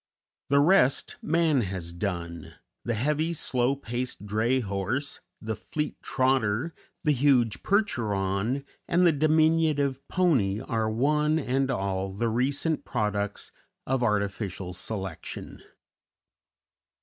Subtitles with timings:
[0.49, 7.11] The rest man has done: the heavy, slow paced dray horse, the fleet trotter, the
[7.11, 13.51] huge Percheron, and the diminutive pony are one and all the recent products
[13.85, 15.61] of artificial selection.